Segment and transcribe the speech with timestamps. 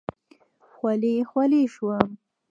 [0.71, 2.09] خولې خولې شوم.